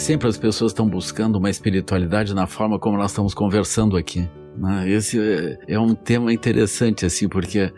sempre 0.00 0.28
as 0.28 0.38
pessoas 0.38 0.72
estão 0.72 0.88
buscando 0.88 1.36
uma 1.36 1.50
espiritualidade 1.50 2.34
na 2.34 2.46
forma 2.46 2.78
como 2.78 2.96
nós 2.96 3.10
estamos 3.10 3.34
conversando 3.34 3.98
aqui. 3.98 4.26
Né? 4.56 4.90
Esse 4.90 5.20
é, 5.20 5.74
é 5.74 5.78
um 5.78 5.94
tema 5.94 6.32
interessante, 6.32 7.04
assim, 7.04 7.28
porque 7.28 7.70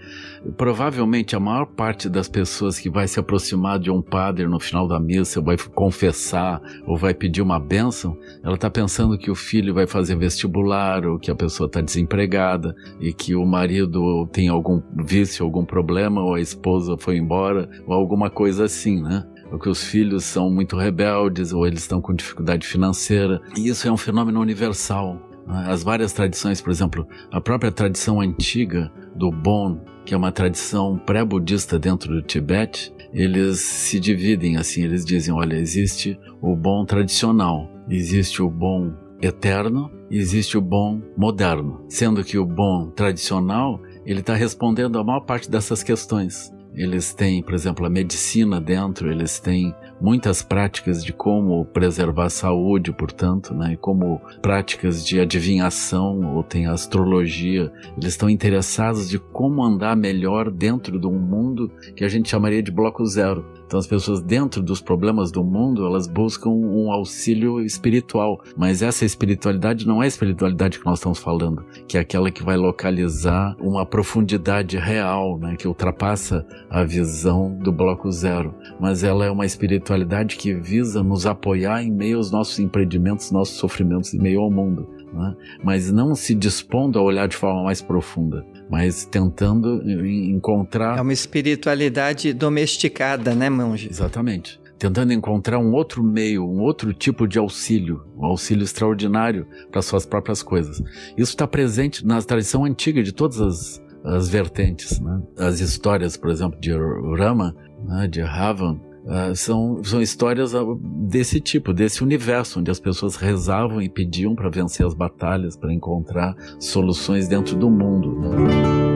provavelmente 0.56 1.34
a 1.34 1.40
maior 1.40 1.66
parte 1.66 2.08
das 2.08 2.28
pessoas 2.28 2.78
que 2.78 2.88
vai 2.88 3.08
se 3.08 3.18
aproximar 3.18 3.78
de 3.78 3.90
um 3.90 4.00
padre 4.00 4.46
no 4.46 4.58
final 4.60 4.86
da 4.86 5.00
missa, 5.00 5.40
vai 5.40 5.56
confessar 5.74 6.62
ou 6.86 6.96
vai 6.96 7.12
pedir 7.12 7.42
uma 7.42 7.58
bênção, 7.58 8.16
ela 8.42 8.54
está 8.54 8.70
pensando 8.70 9.18
que 9.18 9.30
o 9.30 9.34
filho 9.34 9.74
vai 9.74 9.86
fazer 9.86 10.16
vestibular 10.16 11.04
ou 11.04 11.18
que 11.18 11.30
a 11.30 11.34
pessoa 11.34 11.66
está 11.66 11.80
desempregada 11.80 12.74
e 13.00 13.12
que 13.12 13.34
o 13.34 13.44
marido 13.44 14.26
tem 14.32 14.48
algum 14.48 14.80
vício, 15.04 15.44
algum 15.44 15.64
problema 15.64 16.22
ou 16.22 16.34
a 16.34 16.40
esposa 16.40 16.96
foi 16.96 17.16
embora 17.16 17.68
ou 17.86 17.94
alguma 17.94 18.30
coisa 18.30 18.64
assim, 18.64 19.02
né? 19.02 19.26
Ou 19.52 19.58
que 19.58 19.68
os 19.68 19.84
filhos 19.84 20.24
são 20.24 20.50
muito 20.50 20.76
rebeldes, 20.76 21.52
ou 21.52 21.66
eles 21.66 21.82
estão 21.82 22.00
com 22.00 22.14
dificuldade 22.14 22.66
financeira. 22.66 23.40
E 23.56 23.68
isso 23.68 23.86
é 23.86 23.92
um 23.92 23.96
fenômeno 23.96 24.40
universal. 24.40 25.20
As 25.46 25.82
várias 25.82 26.12
tradições, 26.12 26.60
por 26.60 26.70
exemplo, 26.70 27.06
a 27.30 27.40
própria 27.40 27.70
tradição 27.70 28.20
antiga 28.20 28.90
do 29.14 29.30
Bon, 29.30 29.78
que 30.04 30.14
é 30.14 30.16
uma 30.16 30.32
tradição 30.32 30.96
pré-budista 30.98 31.78
dentro 31.78 32.14
do 32.14 32.22
Tibete, 32.22 32.92
eles 33.12 33.60
se 33.60 34.00
dividem 34.00 34.56
assim, 34.56 34.82
eles 34.82 35.04
dizem, 35.04 35.34
olha, 35.34 35.56
existe 35.56 36.18
o 36.40 36.56
bom 36.56 36.84
tradicional, 36.84 37.70
existe 37.88 38.40
o 38.40 38.48
bom 38.48 38.92
eterno 39.20 39.90
existe 40.18 40.58
o 40.58 40.60
bom 40.60 41.00
moderno, 41.16 41.84
sendo 41.88 42.22
que 42.22 42.38
o 42.38 42.44
bom 42.44 42.90
tradicional 42.90 43.80
ele 44.04 44.20
está 44.20 44.34
respondendo 44.34 44.98
a 44.98 45.04
maior 45.04 45.20
parte 45.20 45.50
dessas 45.50 45.82
questões. 45.82 46.52
Eles 46.74 47.12
têm, 47.12 47.42
por 47.42 47.54
exemplo, 47.54 47.84
a 47.84 47.90
medicina 47.90 48.60
dentro, 48.60 49.10
eles 49.10 49.38
têm 49.38 49.74
muitas 50.02 50.42
práticas 50.42 51.04
de 51.04 51.12
como 51.12 51.64
preservar 51.66 52.24
a 52.24 52.30
saúde, 52.30 52.92
portanto, 52.92 53.54
né, 53.54 53.74
e 53.74 53.76
como 53.76 54.20
práticas 54.42 55.06
de 55.06 55.20
adivinhação 55.20 56.34
ou 56.34 56.42
tem 56.42 56.66
astrologia. 56.66 57.72
Eles 57.96 58.12
estão 58.12 58.28
interessados 58.28 59.08
de 59.08 59.20
como 59.20 59.62
andar 59.62 59.96
melhor 59.96 60.50
dentro 60.50 60.98
de 60.98 61.06
um 61.06 61.18
mundo 61.18 61.70
que 61.94 62.04
a 62.04 62.08
gente 62.08 62.28
chamaria 62.28 62.60
de 62.60 62.72
bloco 62.72 63.06
zero. 63.06 63.46
Então 63.64 63.78
as 63.78 63.86
pessoas 63.86 64.20
dentro 64.20 64.60
dos 64.60 64.80
problemas 64.82 65.30
do 65.30 65.44
mundo, 65.44 65.86
elas 65.86 66.08
buscam 66.08 66.50
um 66.50 66.90
auxílio 66.90 67.60
espiritual, 67.60 68.42
mas 68.56 68.82
essa 68.82 69.04
espiritualidade 69.04 69.86
não 69.86 70.02
é 70.02 70.06
a 70.06 70.08
espiritualidade 70.08 70.80
que 70.80 70.84
nós 70.84 70.98
estamos 70.98 71.20
falando, 71.20 71.64
que 71.86 71.96
é 71.96 72.00
aquela 72.00 72.30
que 72.30 72.42
vai 72.42 72.56
localizar 72.56 73.56
uma 73.60 73.86
profundidade 73.86 74.76
real, 74.76 75.38
né, 75.38 75.54
que 75.56 75.68
ultrapassa 75.68 76.44
a 76.68 76.82
visão 76.82 77.56
do 77.56 77.70
bloco 77.70 78.10
zero, 78.10 78.52
mas 78.80 79.04
ela 79.04 79.24
é 79.24 79.30
uma 79.30 79.46
espiritualidade 79.46 79.91
que 80.36 80.54
visa 80.54 81.02
nos 81.02 81.26
apoiar 81.26 81.82
em 81.82 81.90
meio 81.90 82.16
aos 82.18 82.30
nossos 82.30 82.58
empreendimentos, 82.58 83.30
nossos 83.30 83.56
sofrimentos 83.56 84.14
em 84.14 84.18
meio 84.18 84.40
ao 84.40 84.50
mundo. 84.50 84.88
Né? 85.12 85.36
mas 85.62 85.92
não 85.92 86.14
se 86.14 86.34
dispondo 86.34 86.98
a 86.98 87.02
olhar 87.02 87.28
de 87.28 87.36
forma 87.36 87.64
mais 87.64 87.82
profunda, 87.82 88.46
mas 88.70 89.04
tentando 89.04 89.82
encontrar. 89.86 90.96
É 90.96 91.02
uma 91.02 91.12
espiritualidade 91.12 92.32
domesticada, 92.32 93.34
né, 93.34 93.50
monge? 93.50 93.88
Exatamente. 93.90 94.58
Tentando 94.78 95.12
encontrar 95.12 95.58
um 95.58 95.72
outro 95.72 96.02
meio, 96.02 96.44
um 96.44 96.60
outro 96.60 96.94
tipo 96.94 97.28
de 97.28 97.38
auxílio, 97.38 98.04
um 98.16 98.24
auxílio 98.24 98.64
extraordinário 98.64 99.46
para 99.70 99.82
suas 99.82 100.06
próprias 100.06 100.42
coisas. 100.42 100.82
Isso 101.16 101.32
está 101.32 101.46
presente 101.46 102.04
na 102.06 102.20
tradição 102.22 102.64
antiga 102.64 103.02
de 103.02 103.12
todas 103.12 103.40
as, 103.40 103.84
as 104.02 104.28
vertentes. 104.28 104.98
Né? 104.98 105.22
As 105.38 105.60
histórias, 105.60 106.16
por 106.16 106.30
exemplo, 106.30 106.58
de 106.58 106.72
Rama, 106.72 107.54
né, 107.86 108.08
de 108.08 108.22
Ravan, 108.22 108.80
Uh, 109.04 109.34
são, 109.34 109.82
são 109.82 110.00
histórias 110.00 110.54
ah, 110.54 110.62
desse 111.08 111.40
tipo, 111.40 111.72
desse 111.72 112.04
universo, 112.04 112.60
onde 112.60 112.70
as 112.70 112.78
pessoas 112.78 113.16
rezavam 113.16 113.82
e 113.82 113.88
pediam 113.88 114.34
para 114.34 114.48
vencer 114.48 114.86
as 114.86 114.94
batalhas, 114.94 115.56
para 115.56 115.72
encontrar 115.72 116.36
soluções 116.60 117.26
dentro 117.26 117.56
do 117.56 117.68
mundo. 117.68 118.20
Né? 118.20 118.92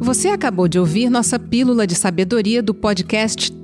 Você 0.00 0.28
acabou 0.28 0.68
de 0.68 0.78
ouvir 0.78 1.08
nossa 1.08 1.38
pílula 1.38 1.86
de 1.86 1.94
sabedoria 1.94 2.62
do 2.62 2.74
podcast 2.74 3.61